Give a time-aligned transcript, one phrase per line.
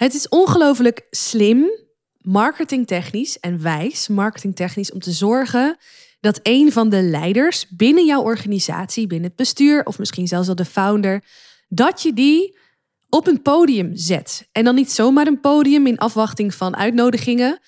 [0.00, 1.70] Het is ongelooflijk slim,
[2.20, 5.76] marketingtechnisch en wijs marketingtechnisch om te zorgen
[6.20, 10.56] dat een van de leiders binnen jouw organisatie, binnen het bestuur of misschien zelfs wel
[10.56, 11.24] de founder,
[11.68, 12.58] dat je die
[13.08, 14.48] op een podium zet.
[14.52, 17.60] En dan niet zomaar een podium in afwachting van uitnodigingen,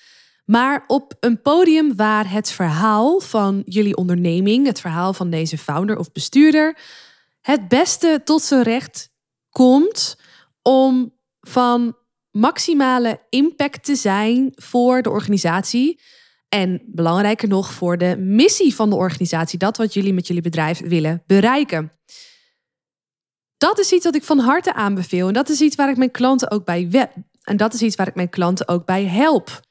[0.45, 5.97] maar op een podium waar het verhaal van jullie onderneming, het verhaal van deze founder
[5.97, 6.77] of bestuurder,
[7.41, 9.09] het beste tot zijn recht
[9.49, 10.17] komt
[10.61, 11.95] om van
[12.33, 15.99] maximale impact te zijn voor de organisatie.
[16.49, 20.79] En belangrijker nog voor de missie van de organisatie, dat wat jullie met jullie bedrijf
[20.79, 21.91] willen bereiken.
[23.57, 25.27] Dat is iets wat ik van harte aanbeveel.
[25.27, 27.11] En dat is iets waar ik mijn klanten ook bij web.
[27.43, 29.61] En dat is iets waar ik mijn klanten ook bij help.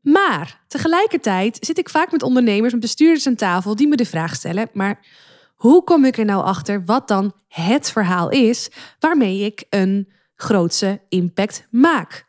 [0.00, 4.34] Maar tegelijkertijd zit ik vaak met ondernemers en bestuurders aan tafel die me de vraag
[4.34, 5.06] stellen: maar
[5.54, 11.00] hoe kom ik er nou achter wat dan het verhaal is waarmee ik een grootse
[11.08, 12.26] impact maak?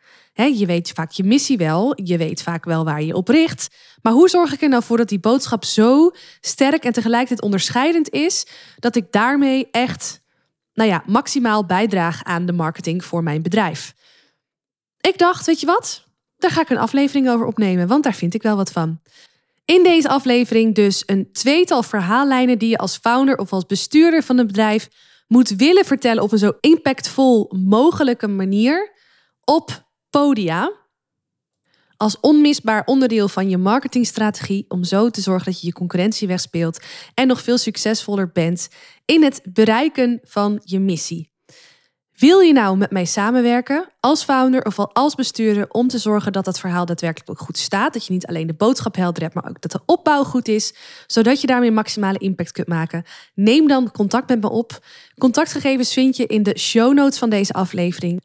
[0.48, 3.68] je weet vaak je missie wel, je weet vaak wel waar je op richt.
[4.02, 8.10] Maar hoe zorg ik er nou voor dat die boodschap zo sterk en tegelijkertijd onderscheidend
[8.10, 8.46] is,
[8.78, 10.22] dat ik daarmee echt,
[10.74, 13.94] nou ja, maximaal bijdraag aan de marketing voor mijn bedrijf?
[15.02, 16.04] Ik dacht, weet je wat?
[16.38, 19.00] Daar ga ik een aflevering over opnemen, want daar vind ik wel wat van.
[19.66, 24.38] In deze aflevering dus een tweetal verhaallijnen die je als founder of als bestuurder van
[24.38, 24.90] een bedrijf
[25.30, 28.92] moet willen vertellen op een zo impactvol mogelijke manier
[29.44, 30.72] op podia.
[31.98, 36.80] Als onmisbaar onderdeel van je marketingstrategie om zo te zorgen dat je je concurrentie wegspeelt
[37.14, 38.70] en nog veel succesvoller bent
[39.06, 41.32] in het bereiken van je missie.
[42.20, 46.46] Wil je nou met mij samenwerken als founder of als bestuurder om te zorgen dat
[46.46, 47.94] dat verhaal daadwerkelijk ook goed staat?
[47.94, 50.74] Dat je niet alleen de boodschap helder hebt, maar ook dat de opbouw goed is,
[51.08, 53.04] zodat je daarmee maximale impact kunt maken?
[53.34, 54.86] Neem dan contact met me op.
[55.18, 58.22] Contactgegevens vind je in de show notes van deze aflevering.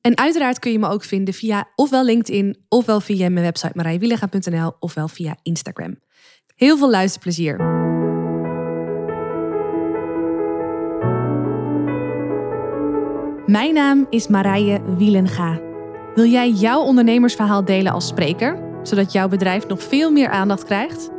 [0.00, 4.72] En uiteraard kun je me ook vinden via ofwel LinkedIn, ofwel via mijn website marijwielega.nl,
[4.78, 5.98] ofwel via Instagram.
[6.56, 7.79] Heel veel luisterplezier!
[13.50, 15.60] Mijn naam is Marije Wielenga.
[16.14, 21.10] Wil jij jouw ondernemersverhaal delen als spreker, zodat jouw bedrijf nog veel meer aandacht krijgt?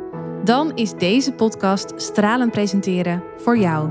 [0.44, 3.90] Dan is deze podcast Stralen Presenteren voor jou.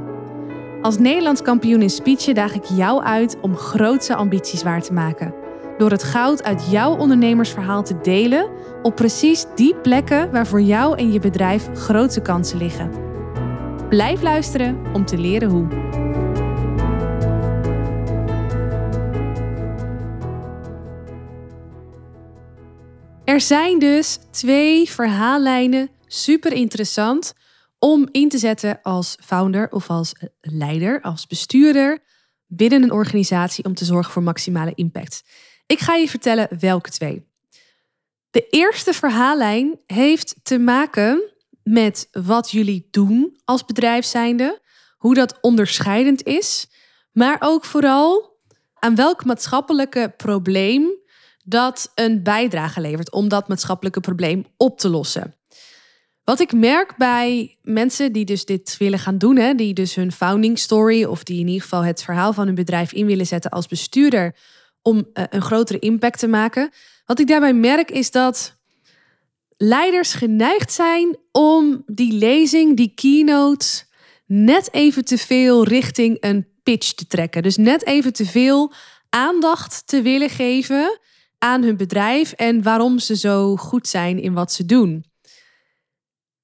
[0.81, 5.33] Als Nederlands kampioen in speechen daag ik jou uit om grootse ambities waar te maken.
[5.77, 8.49] Door het goud uit jouw ondernemersverhaal te delen
[8.81, 12.91] op precies die plekken waar voor jou en je bedrijf grote kansen liggen.
[13.89, 15.90] Blijf luisteren om te leren hoe.
[23.31, 27.33] Er zijn dus twee verhaallijnen, super interessant,
[27.79, 31.99] om in te zetten als founder of als leider, als bestuurder
[32.47, 35.23] binnen een organisatie om te zorgen voor maximale impact.
[35.65, 37.25] Ik ga je vertellen welke twee.
[38.31, 41.31] De eerste verhaallijn heeft te maken
[41.63, 44.61] met wat jullie doen als bedrijf zijnde,
[44.97, 46.67] hoe dat onderscheidend is,
[47.11, 48.39] maar ook vooral
[48.73, 50.99] aan welk maatschappelijke probleem
[51.43, 55.35] dat een bijdrage levert om dat maatschappelijke probleem op te lossen.
[56.23, 60.11] Wat ik merk bij mensen die dus dit willen gaan doen, hè, die dus hun
[60.11, 63.51] founding story of die in ieder geval het verhaal van hun bedrijf in willen zetten
[63.51, 64.35] als bestuurder
[64.81, 66.71] om uh, een grotere impact te maken.
[67.05, 68.55] Wat ik daarbij merk is dat
[69.57, 73.83] leiders geneigd zijn om die lezing, die keynote,
[74.25, 77.43] net even te veel richting een pitch te trekken.
[77.43, 78.73] Dus net even te veel
[79.09, 80.99] aandacht te willen geven
[81.43, 85.05] aan hun bedrijf en waarom ze zo goed zijn in wat ze doen.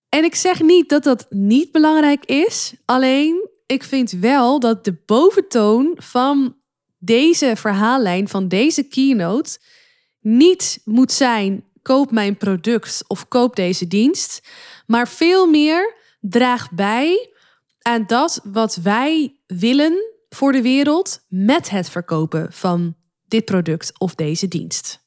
[0.09, 4.95] En ik zeg niet dat dat niet belangrijk is, alleen ik vind wel dat de
[5.05, 6.55] boventoon van
[6.97, 9.59] deze verhaallijn, van deze keynote,
[10.19, 14.47] niet moet zijn: koop mijn product of koop deze dienst,
[14.85, 17.29] maar veel meer draag bij
[17.81, 22.95] aan dat wat wij willen voor de wereld met het verkopen van
[23.27, 25.05] dit product of deze dienst.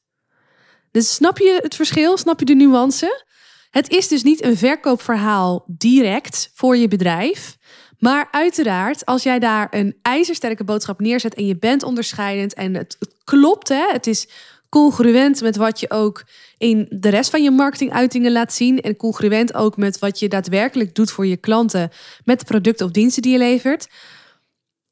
[0.91, 2.17] Dus snap je het verschil?
[2.17, 3.23] Snap je de nuance?
[3.69, 7.57] Het is dus niet een verkoopverhaal direct voor je bedrijf.
[7.97, 12.97] Maar uiteraard, als jij daar een ijzersterke boodschap neerzet en je bent onderscheidend en het,
[13.23, 14.27] klopt, hè, het is
[14.69, 16.23] congruent met wat je ook
[16.57, 20.95] in de rest van je marketinguitingen laat zien en congruent ook met wat je daadwerkelijk
[20.95, 21.89] doet voor je klanten
[22.23, 23.87] met de producten of diensten die je levert.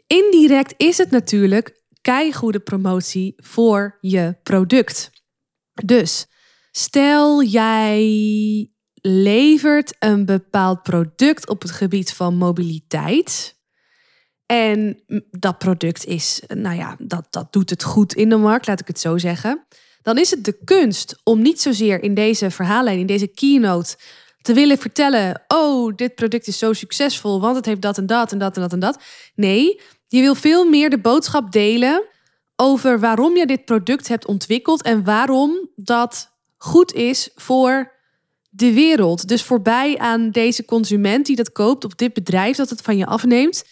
[0.08, 1.79] Indirect is het natuurlijk
[2.32, 5.10] goede promotie voor je product.
[5.86, 6.28] Dus
[6.72, 13.58] stel jij levert een bepaald product op het gebied van mobiliteit.
[14.46, 18.80] En dat product is, nou ja, dat, dat doet het goed in de markt, laat
[18.80, 19.66] ik het zo zeggen.
[20.02, 23.96] Dan is het de kunst om niet zozeer in deze verhaallijn, in deze keynote,
[24.42, 28.32] te willen vertellen: oh, dit product is zo succesvol, want het heeft dat en dat
[28.32, 29.00] en dat en dat en dat.
[29.36, 32.04] Nee, je wil veel meer de boodschap delen
[32.56, 37.92] over waarom je dit product hebt ontwikkeld en waarom dat goed is voor
[38.50, 39.28] de wereld.
[39.28, 43.06] Dus voorbij aan deze consument die dat koopt, of dit bedrijf dat het van je
[43.06, 43.64] afneemt,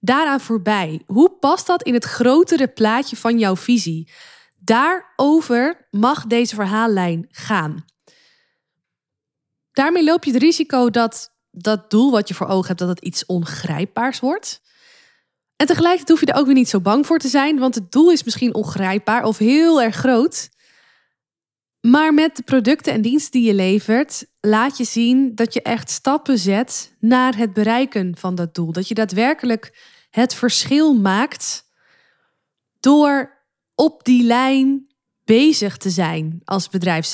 [0.00, 1.02] daaraan voorbij.
[1.06, 4.10] Hoe past dat in het grotere plaatje van jouw visie?
[4.58, 7.84] Daarover mag deze verhaallijn gaan.
[9.72, 13.00] Daarmee loop je het risico dat dat doel wat je voor ogen hebt, dat het
[13.00, 14.60] iets ongrijpbaars wordt.
[15.56, 17.92] En tegelijkertijd hoef je er ook weer niet zo bang voor te zijn, want het
[17.92, 20.48] doel is misschien ongrijpbaar of heel erg groot.
[21.80, 25.90] Maar met de producten en diensten die je levert, laat je zien dat je echt
[25.90, 28.72] stappen zet naar het bereiken van dat doel.
[28.72, 29.78] Dat je daadwerkelijk
[30.10, 31.64] het verschil maakt
[32.80, 33.34] door
[33.74, 34.86] op die lijn
[35.24, 37.12] bezig te zijn als bedrijf.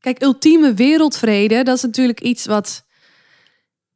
[0.00, 2.84] Kijk, ultieme wereldvrede, dat is natuurlijk iets wat,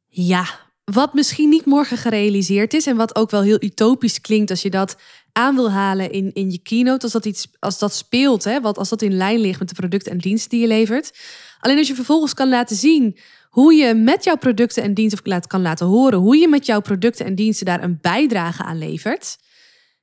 [0.07, 4.61] ja, wat misschien niet morgen gerealiseerd is en wat ook wel heel utopisch klinkt als
[4.61, 4.95] je dat
[5.31, 8.77] aan wil halen in, in je keynote, als dat, iets, als dat speelt, hè, wat,
[8.77, 11.11] als dat in lijn ligt met de producten en diensten die je levert.
[11.59, 13.17] Alleen als je vervolgens kan laten zien
[13.49, 16.81] hoe je met jouw producten en diensten, of kan laten horen hoe je met jouw
[16.81, 19.37] producten en diensten daar een bijdrage aan levert.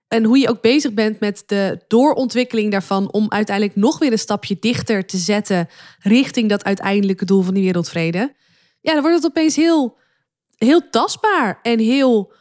[0.08, 4.18] En hoe je ook bezig bent met de doorontwikkeling daarvan om uiteindelijk nog weer een
[4.18, 5.68] stapje dichter te zetten
[5.98, 8.34] richting dat uiteindelijke doel van die wereldvrede.
[8.80, 9.98] Ja, dan wordt het opeens heel,
[10.62, 12.32] heel tastbaar en heel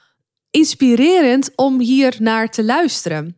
[0.49, 3.37] inspirerend om hier naar te luisteren.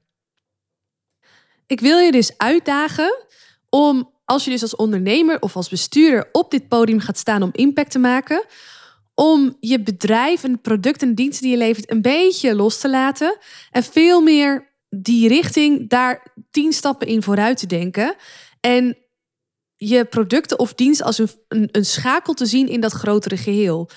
[1.68, 3.25] Ik wil je dus uitdagen
[3.69, 7.50] om, als je dus als ondernemer of als bestuurder op dit podium gaat staan om
[7.51, 8.45] impact te maken,
[9.13, 13.38] om je bedrijf en producten en diensten die je levert een beetje los te laten
[13.71, 18.15] en veel meer die richting daar tien stappen in vooruit te denken
[18.59, 18.97] en
[19.75, 23.89] je producten of dienst als een, een, een schakel te zien in dat grotere geheel.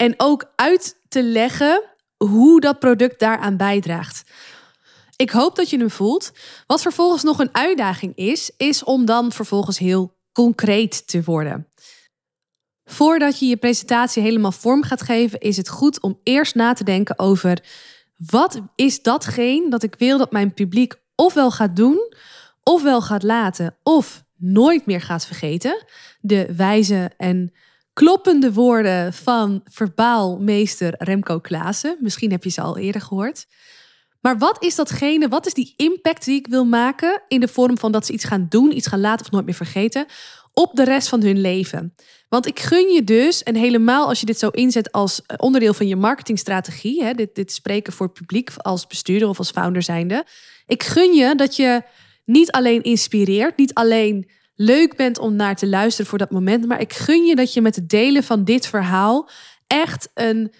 [0.00, 1.82] En ook uit te leggen
[2.16, 4.30] hoe dat product daaraan bijdraagt.
[5.16, 6.32] Ik hoop dat je hem voelt.
[6.66, 11.68] Wat vervolgens nog een uitdaging is, is om dan vervolgens heel concreet te worden.
[12.84, 16.84] Voordat je je presentatie helemaal vorm gaat geven, is het goed om eerst na te
[16.84, 17.62] denken over
[18.16, 22.14] wat is datgene dat ik wil dat mijn publiek ofwel gaat doen,
[22.62, 25.84] ofwel gaat laten, of nooit meer gaat vergeten.
[26.20, 27.52] De wijze en
[27.92, 31.96] kloppende woorden van verbaalmeester Remco Klaassen.
[32.00, 33.46] Misschien heb je ze al eerder gehoord.
[34.20, 37.78] Maar wat is datgene, wat is die impact die ik wil maken in de vorm
[37.78, 40.06] van dat ze iets gaan doen, iets gaan laten of nooit meer vergeten,
[40.52, 41.94] op de rest van hun leven?
[42.28, 45.86] Want ik gun je dus, en helemaal als je dit zo inzet als onderdeel van
[45.86, 50.24] je marketingstrategie, hè, dit, dit spreken voor het publiek als bestuurder of als founder zijnde,
[50.66, 51.82] ik gun je dat je
[52.24, 54.30] niet alleen inspireert, niet alleen
[54.62, 56.66] leuk bent om naar te luisteren voor dat moment.
[56.66, 59.28] Maar ik gun je dat je met het delen van dit verhaal
[59.66, 60.52] echt een,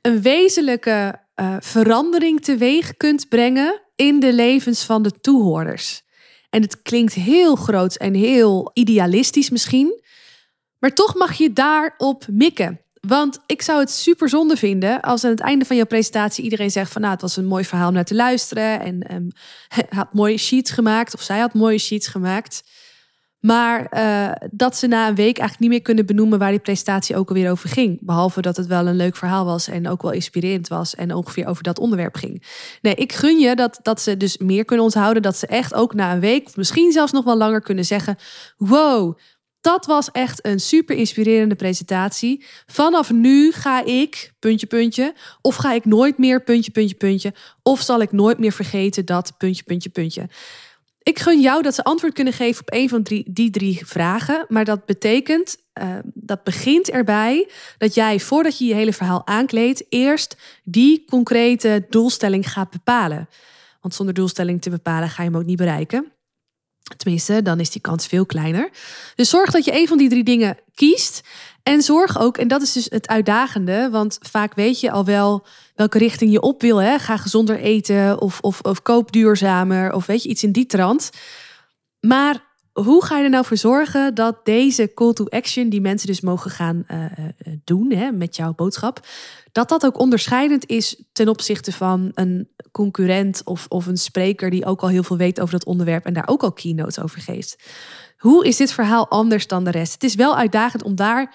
[0.00, 6.02] een wezenlijke uh, verandering teweeg kunt brengen in de levens van de toehoorders.
[6.50, 10.02] En het klinkt heel groot en heel idealistisch misschien.
[10.78, 12.80] Maar toch mag je daarop mikken.
[13.00, 16.70] Want ik zou het super zonde vinden als aan het einde van jouw presentatie iedereen
[16.70, 19.30] zegt van nou het was een mooi verhaal om naar te luisteren en um,
[19.98, 22.62] had mooie sheets gemaakt of zij had mooie sheets gemaakt.
[23.40, 27.16] Maar uh, dat ze na een week eigenlijk niet meer kunnen benoemen waar die presentatie
[27.16, 27.98] ook alweer over ging.
[28.00, 31.46] Behalve dat het wel een leuk verhaal was en ook wel inspirerend was en ongeveer
[31.46, 32.44] over dat onderwerp ging.
[32.82, 35.22] Nee, ik gun je dat, dat ze dus meer kunnen onthouden.
[35.22, 38.16] Dat ze echt ook na een week, misschien zelfs nog wel langer kunnen zeggen:
[38.56, 39.18] Wow,
[39.60, 42.44] dat was echt een super inspirerende presentatie.
[42.66, 45.14] Vanaf nu ga ik, puntje, puntje.
[45.40, 47.34] Of ga ik nooit meer, puntje, puntje, puntje.
[47.62, 50.28] Of zal ik nooit meer vergeten dat, puntje, puntje, puntje.
[51.10, 54.46] Ik gun jou dat ze antwoord kunnen geven op een van drie, die drie vragen.
[54.48, 57.48] Maar dat betekent, uh, dat begint erbij
[57.78, 63.28] dat jij voordat je je hele verhaal aankleedt, eerst die concrete doelstelling gaat bepalen.
[63.80, 66.12] Want zonder doelstelling te bepalen ga je hem ook niet bereiken.
[66.96, 68.70] Tenminste, dan is die kans veel kleiner.
[69.14, 71.20] Dus zorg dat je een van die drie dingen kiest.
[71.70, 75.46] En zorg ook, en dat is dus het uitdagende, want vaak weet je al wel
[75.74, 76.82] welke richting je op wil.
[76.82, 76.98] Hè?
[76.98, 81.10] Ga gezonder eten of, of, of koop duurzamer of weet je, iets in die trant.
[82.00, 86.06] Maar hoe ga je er nou voor zorgen dat deze call to action, die mensen
[86.06, 87.04] dus mogen gaan uh,
[87.64, 89.06] doen hè, met jouw boodschap,
[89.52, 94.64] dat dat ook onderscheidend is ten opzichte van een concurrent of, of een spreker die
[94.64, 97.56] ook al heel veel weet over dat onderwerp en daar ook al keynotes over geeft.
[98.16, 99.92] Hoe is dit verhaal anders dan de rest?
[99.92, 101.34] Het is wel uitdagend om daar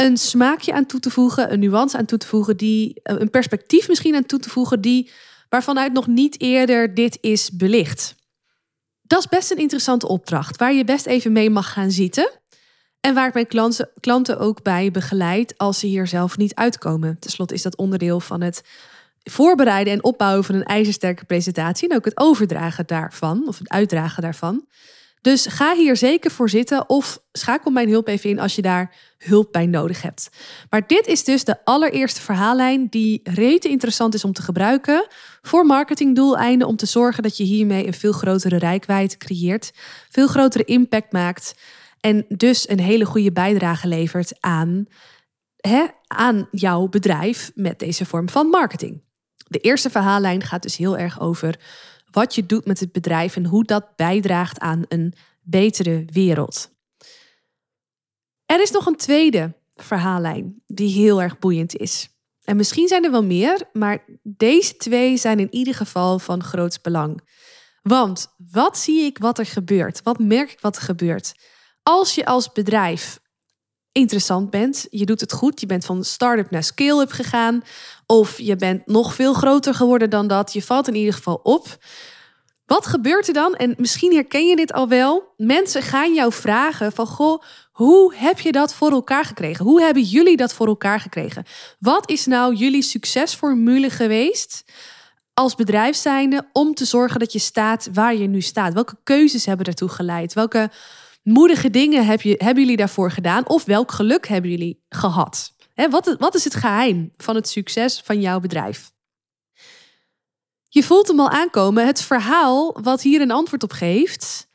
[0.00, 3.88] een smaakje aan toe te voegen, een nuance aan toe te voegen, die, een perspectief
[3.88, 5.10] misschien aan toe te voegen, die,
[5.48, 8.14] waarvanuit nog niet eerder dit is belicht.
[9.02, 12.30] Dat is best een interessante opdracht, waar je best even mee mag gaan zitten.
[13.00, 17.18] En waar ik mijn klanten, klanten ook bij begeleid als ze hier zelf niet uitkomen.
[17.18, 18.62] Ten slotte is dat onderdeel van het
[19.22, 21.88] voorbereiden en opbouwen van een ijzersterke presentatie.
[21.88, 24.66] En ook het overdragen daarvan, of het uitdragen daarvan.
[25.20, 28.94] Dus ga hier zeker voor zitten of schakel mijn hulp even in als je daar
[29.18, 30.30] hulp bij nodig hebt.
[30.70, 35.06] Maar dit is dus de allereerste verhaallijn die rete interessant is om te gebruiken
[35.42, 39.72] voor marketingdoeleinden om te zorgen dat je hiermee een veel grotere rijkwijde creëert,
[40.10, 41.54] veel grotere impact maakt
[42.00, 44.86] en dus een hele goede bijdrage levert aan,
[45.56, 49.02] hè, aan jouw bedrijf met deze vorm van marketing.
[49.48, 51.58] De eerste verhaallijn gaat dus heel erg over
[52.10, 56.70] wat je doet met het bedrijf en hoe dat bijdraagt aan een betere wereld.
[58.46, 62.08] Er is nog een tweede verhaallijn die heel erg boeiend is.
[62.44, 66.82] En misschien zijn er wel meer, maar deze twee zijn in ieder geval van groot
[66.82, 67.20] belang.
[67.82, 70.02] Want wat zie ik wat er gebeurt?
[70.02, 71.34] Wat merk ik wat er gebeurt?
[71.82, 73.20] Als je als bedrijf
[73.92, 77.62] interessant bent, je doet het goed, je bent van start-up naar scale-up gegaan,
[78.06, 81.78] of je bent nog veel groter geworden dan dat, je valt in ieder geval op.
[82.66, 83.54] Wat gebeurt er dan?
[83.54, 85.34] En misschien herken je dit al wel.
[85.36, 87.42] Mensen gaan jou vragen van, goh,
[87.72, 89.64] hoe heb je dat voor elkaar gekregen?
[89.64, 91.44] Hoe hebben jullie dat voor elkaar gekregen?
[91.78, 94.64] Wat is nou jullie succesformule geweest
[95.34, 98.74] als bedrijf zijnde om te zorgen dat je staat waar je nu staat?
[98.74, 100.32] Welke keuzes hebben ertoe geleid?
[100.32, 100.70] Welke
[101.22, 103.48] moedige dingen heb je, hebben jullie daarvoor gedaan?
[103.48, 105.54] Of welk geluk hebben jullie gehad?
[105.90, 108.92] wat, wat is het geheim van het succes van jouw bedrijf?
[110.68, 111.86] Je voelt hem al aankomen.
[111.86, 114.48] Het verhaal wat hier een antwoord op geeft,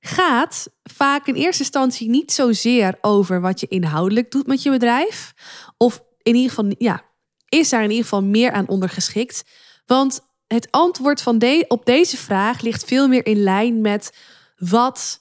[0.00, 5.34] gaat vaak in eerste instantie niet zozeer over wat je inhoudelijk doet met je bedrijf.
[5.76, 7.02] Of in ieder geval, ja,
[7.48, 9.44] is daar in ieder geval meer aan ondergeschikt.
[9.86, 14.16] Want het antwoord van de, op deze vraag ligt veel meer in lijn met
[14.56, 15.20] wat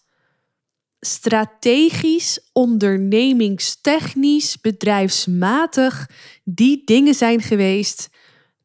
[0.99, 6.09] strategisch, ondernemingstechnisch, bedrijfsmatig
[6.43, 8.09] die dingen zijn geweest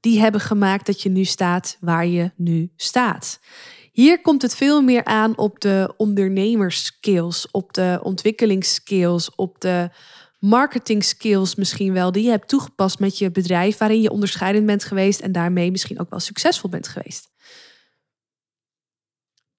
[0.00, 3.40] die hebben gemaakt dat je nu staat waar je nu staat.
[3.92, 9.90] Hier komt het veel meer aan op de ondernemerskills, op de ontwikkelingsskills, op de
[10.38, 14.84] marketing skills misschien wel, die je hebt toegepast met je bedrijf, waarin je onderscheidend bent
[14.84, 17.32] geweest en daarmee misschien ook wel succesvol bent geweest.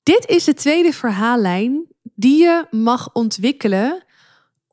[0.03, 4.03] Dit is de tweede verhaallijn die je mag ontwikkelen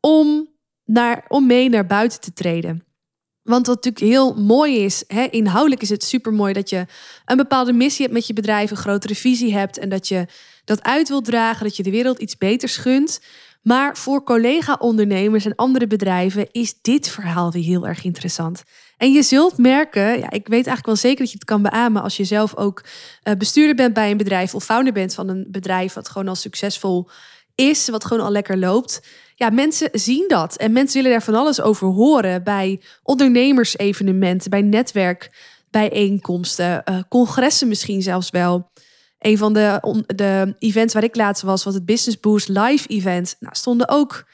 [0.00, 0.48] om,
[0.84, 2.84] naar, om mee naar buiten te treden.
[3.42, 6.86] Want wat natuurlijk heel mooi is, hè, inhoudelijk is het super mooi dat je
[7.24, 10.26] een bepaalde missie hebt met je bedrijf, een grotere visie hebt en dat je
[10.64, 13.20] dat uit wilt dragen, dat je de wereld iets beters gunt.
[13.62, 18.62] Maar voor collega-ondernemers en andere bedrijven is dit verhaal weer heel erg interessant.
[19.02, 22.02] En je zult merken, ja, ik weet eigenlijk wel zeker dat je het kan beamen
[22.02, 22.84] als je zelf ook
[23.22, 26.34] eh, bestuurder bent bij een bedrijf of founder bent van een bedrijf wat gewoon al
[26.34, 27.08] succesvol
[27.54, 29.06] is, wat gewoon al lekker loopt.
[29.34, 34.62] Ja, mensen zien dat en mensen willen daar van alles over horen bij ondernemersevenementen, bij
[34.62, 38.70] netwerkbijeenkomsten, uh, congressen misschien zelfs wel.
[39.18, 43.36] Een van de, de events waar ik laatst was, was het Business Boost Live Event.
[43.40, 44.24] Nou, stonden ook,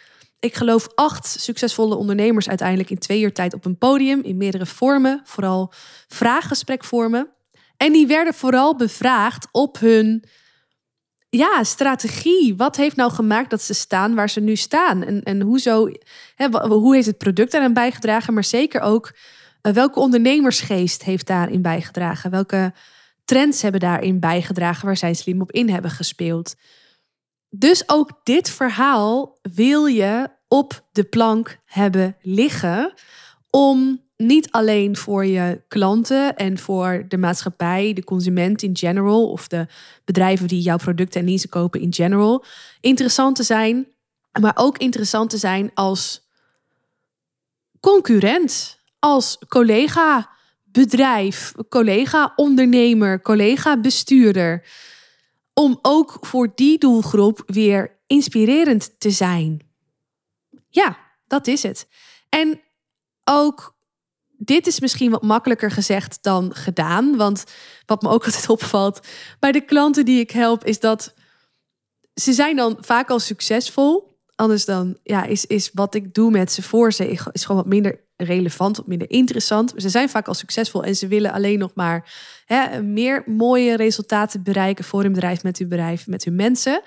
[0.41, 4.67] ik geloof, acht succesvolle ondernemers uiteindelijk in twee uur tijd op een podium in meerdere
[4.67, 5.73] vormen, vooral
[6.09, 7.31] vraaggesprekvormen.
[7.77, 10.25] En die werden vooral bevraagd op hun
[11.29, 12.57] ja, strategie.
[12.57, 15.05] Wat heeft nou gemaakt dat ze staan waar ze nu staan?
[15.05, 15.89] En, en hoezo,
[16.35, 18.35] hè, hoe heeft het product daaraan bijgedragen?
[18.35, 19.13] Maar zeker ook
[19.63, 22.31] uh, welke ondernemersgeest heeft daarin bijgedragen?
[22.31, 22.73] Welke
[23.25, 26.55] trends hebben daarin bijgedragen waar zij slim op in hebben gespeeld?
[27.51, 32.95] Dus ook dit verhaal wil je op de plank hebben liggen
[33.51, 39.49] om niet alleen voor je klanten en voor de maatschappij, de consument in general of
[39.49, 39.67] de
[40.05, 42.45] bedrijven die jouw producten en diensten kopen in general
[42.81, 43.87] interessant te zijn,
[44.41, 46.23] maar ook interessant te zijn als
[47.81, 50.31] concurrent, als collega
[50.65, 54.65] bedrijf, collega ondernemer, collega bestuurder.
[55.59, 59.61] Om ook voor die doelgroep weer inspirerend te zijn.
[60.69, 61.87] Ja, dat is het.
[62.29, 62.61] En
[63.25, 63.75] ook
[64.37, 67.17] dit is misschien wat makkelijker gezegd dan gedaan.
[67.17, 67.45] Want
[67.87, 69.01] wat me ook altijd opvalt
[69.39, 71.15] bij de klanten die ik help, is dat
[72.15, 74.08] ze zijn dan vaak al succesvol.
[74.39, 77.67] Anders dan ja, is, is wat ik doe met ze voor ze is gewoon wat
[77.67, 79.73] minder relevant, wat minder interessant.
[79.77, 82.13] Ze zijn vaak al succesvol en ze willen alleen nog maar
[82.47, 86.83] hè, meer mooie resultaten bereiken voor hun bedrijf, met hun bedrijf, met hun mensen.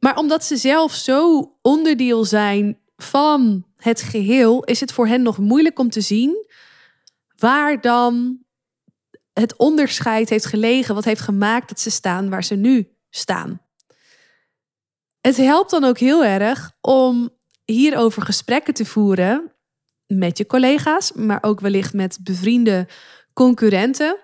[0.00, 5.38] Maar omdat ze zelf zo onderdeel zijn van het geheel is het voor hen nog
[5.38, 6.46] moeilijk om te zien
[7.36, 8.38] waar dan
[9.32, 13.63] het onderscheid heeft gelegen, wat heeft gemaakt dat ze staan waar ze nu staan.
[15.26, 17.30] Het helpt dan ook heel erg om
[17.64, 19.52] hierover gesprekken te voeren
[20.06, 22.86] met je collega's, maar ook wellicht met bevriende
[23.32, 24.16] concurrenten.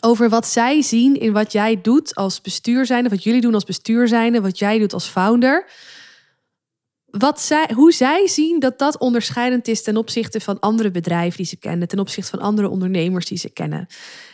[0.00, 3.64] Over wat zij zien in wat jij doet als bestuur zijnde, wat jullie doen als
[3.64, 5.70] bestuur zijnde, wat jij doet als founder.
[7.06, 11.46] Wat zij, hoe zij zien dat dat onderscheidend is ten opzichte van andere bedrijven die
[11.46, 13.86] ze kennen, ten opzichte van andere ondernemers die ze kennen.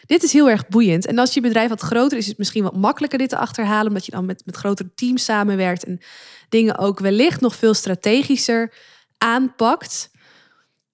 [0.08, 1.06] Dit is heel erg boeiend.
[1.06, 3.88] En als je bedrijf wat groter is, is het misschien wat makkelijker dit te achterhalen,
[3.88, 6.00] omdat je dan met, met grotere teams samenwerkt en
[6.48, 8.72] dingen ook wellicht nog veel strategischer
[9.18, 10.10] aanpakt.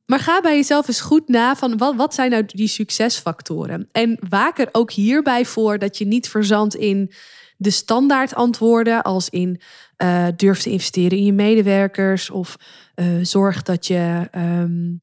[0.06, 3.88] Maar ga bij jezelf eens goed na van wat, wat zijn nou die succesfactoren?
[3.92, 7.12] En waak er ook hierbij voor dat je niet verzandt in
[7.56, 9.60] de standaard antwoorden, als in
[10.02, 12.56] uh, durf te investeren in je medewerkers of
[12.94, 15.02] uh, zorg dat je, um,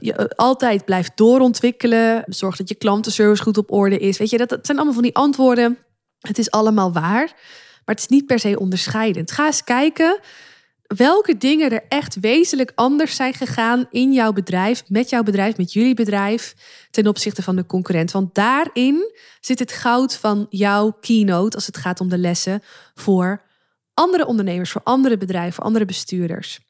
[0.00, 4.18] je altijd blijft doorontwikkelen, zorg dat je klantenservice goed op orde is.
[4.18, 5.78] Weet je, dat, dat zijn allemaal van die antwoorden.
[6.20, 7.26] Het is allemaal waar,
[7.84, 9.30] maar het is niet per se onderscheidend.
[9.30, 10.20] Ga eens kijken
[10.86, 15.72] welke dingen er echt wezenlijk anders zijn gegaan in jouw bedrijf, met jouw bedrijf, met
[15.72, 16.54] jullie bedrijf,
[16.90, 18.10] ten opzichte van de concurrent.
[18.10, 22.62] Want daarin zit het goud van jouw keynote als het gaat om de lessen
[22.94, 23.42] voor
[23.94, 26.60] andere ondernemers, voor andere bedrijven, voor andere bestuurders.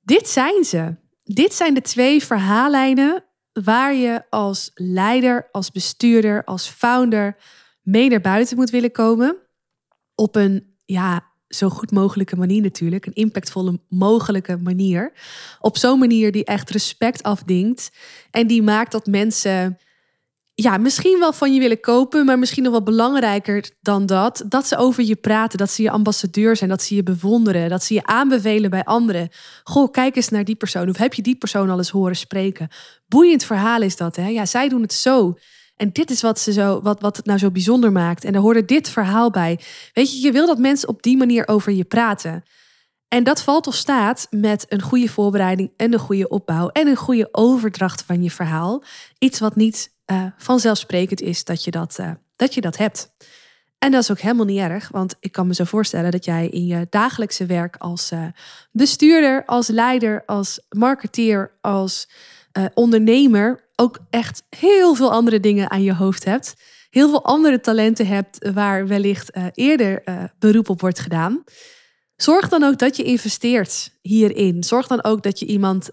[0.00, 0.94] Dit zijn ze.
[1.28, 7.36] Dit zijn de twee verhaallijnen waar je als leider, als bestuurder, als founder
[7.82, 9.36] mee naar buiten moet willen komen.
[10.14, 13.06] Op een ja, zo goed mogelijke manier natuurlijk.
[13.06, 15.12] Een impactvolle mogelijke manier.
[15.60, 17.90] Op zo'n manier die echt respect afdingt.
[18.30, 19.78] En die maakt dat mensen
[20.58, 24.66] ja, misschien wel van je willen kopen, maar misschien nog wel belangrijker dan dat, dat
[24.66, 27.94] ze over je praten, dat ze je ambassadeur zijn, dat ze je bewonderen, dat ze
[27.94, 29.28] je aanbevelen bij anderen.
[29.64, 30.88] Goh, kijk eens naar die persoon.
[30.88, 32.68] Of heb je die persoon al eens horen spreken?
[33.08, 34.28] Boeiend verhaal is dat, hè?
[34.28, 35.34] Ja, zij doen het zo.
[35.76, 38.24] En dit is wat, ze zo, wat, wat het nou zo bijzonder maakt.
[38.24, 39.60] En er hoorde dit verhaal bij.
[39.92, 42.44] Weet je, je wil dat mensen op die manier over je praten.
[43.08, 46.96] En dat valt of staat met een goede voorbereiding en een goede opbouw en een
[46.96, 48.82] goede overdracht van je verhaal.
[49.18, 53.10] Iets wat niet uh, vanzelfsprekend is dat je dat, uh, dat je dat hebt.
[53.78, 56.48] En dat is ook helemaal niet erg, want ik kan me zo voorstellen dat jij
[56.48, 58.26] in je dagelijkse werk als uh,
[58.70, 62.08] bestuurder, als leider, als marketeer, als
[62.74, 66.54] ondernemer ook echt heel veel andere dingen aan je hoofd hebt.
[66.90, 70.02] Heel veel andere talenten hebt waar wellicht eerder
[70.38, 71.44] beroep op wordt gedaan.
[72.16, 74.64] Zorg dan ook dat je investeert hierin.
[74.64, 75.90] Zorg dan ook dat je iemand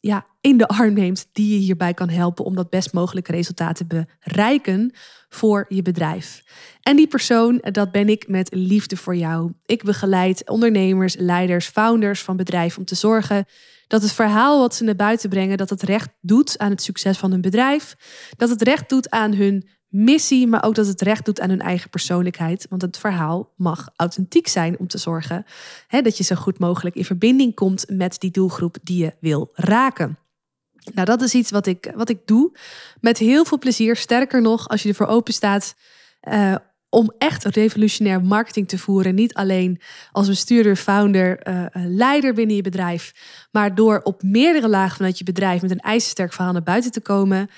[0.00, 3.76] ja, in de arm neemt die je hierbij kan helpen om dat best mogelijke resultaat
[3.76, 4.92] te bereiken
[5.28, 6.42] voor je bedrijf.
[6.82, 9.52] En die persoon, dat ben ik met liefde voor jou.
[9.66, 13.44] Ik begeleid ondernemers, leiders, founders van bedrijven om te zorgen
[13.86, 17.18] dat het verhaal wat ze naar buiten brengen, dat het recht doet aan het succes
[17.18, 17.96] van hun bedrijf,
[18.36, 21.60] dat het recht doet aan hun missie, maar ook dat het recht doet aan hun
[21.60, 22.66] eigen persoonlijkheid.
[22.68, 25.46] Want het verhaal mag authentiek zijn om te zorgen
[25.86, 29.50] hè, dat je zo goed mogelijk in verbinding komt met die doelgroep die je wil
[29.54, 30.18] raken.
[30.94, 32.52] Nou, dat is iets wat ik, wat ik doe
[33.00, 33.96] met heel veel plezier.
[33.96, 35.74] Sterker nog, als je ervoor open staat
[36.28, 36.54] uh,
[36.88, 39.14] om echt revolutionair marketing te voeren.
[39.14, 39.80] Niet alleen
[40.12, 43.12] als bestuurder, founder, uh, leider binnen je bedrijf,
[43.50, 47.00] maar door op meerdere lagen vanuit je bedrijf met een ijzersterk verhaal naar buiten te
[47.00, 47.50] komen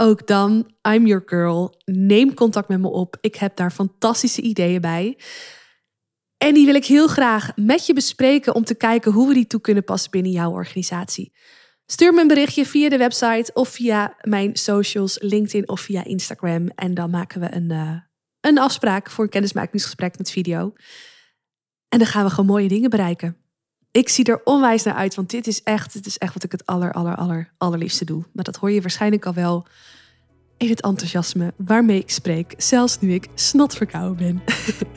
[0.00, 1.74] ook dan, I'm your girl.
[1.84, 3.16] Neem contact met me op.
[3.20, 5.18] Ik heb daar fantastische ideeën bij.
[6.38, 9.46] En die wil ik heel graag met je bespreken om te kijken hoe we die
[9.46, 11.32] toe kunnen passen binnen jouw organisatie.
[11.86, 16.68] Stuur me een berichtje via de website of via mijn socials, LinkedIn of via Instagram.
[16.68, 17.96] En dan maken we een, uh,
[18.40, 20.72] een afspraak voor een kennismakingsgesprek met video.
[21.88, 23.36] En dan gaan we gewoon mooie dingen bereiken
[23.92, 26.52] ik zie er onwijs naar uit, want dit is echt, dit is echt wat ik
[26.52, 28.24] het aller, aller, aller, allerliefste doe.
[28.32, 29.66] Maar dat hoor je waarschijnlijk al wel
[30.56, 34.42] in het enthousiasme waarmee ik spreek, zelfs nu ik snotverkouden ben.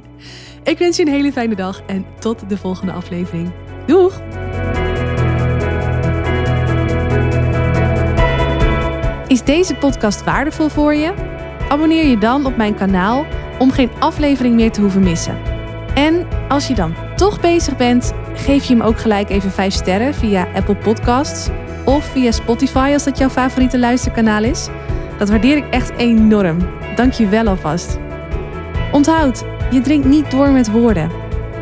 [0.74, 3.52] ik wens je een hele fijne dag en tot de volgende aflevering.
[3.86, 4.22] Doeg!
[9.28, 11.14] Is deze podcast waardevol voor je?
[11.70, 13.26] Abonneer je dan op mijn kanaal
[13.60, 15.38] om geen aflevering meer te hoeven missen.
[15.96, 20.14] En als je dan toch bezig bent, geef je hem ook gelijk even 5 sterren
[20.14, 21.50] via Apple Podcasts
[21.86, 24.68] of via Spotify als dat jouw favoriete luisterkanaal is.
[25.18, 26.58] Dat waardeer ik echt enorm.
[26.96, 27.98] Dank je wel alvast.
[28.92, 31.12] Onthoud, je drinkt niet door met woorden,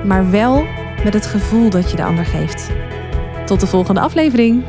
[0.06, 0.66] maar wel
[1.04, 2.70] met het gevoel dat je de ander geeft.
[3.46, 4.64] Tot de volgende aflevering.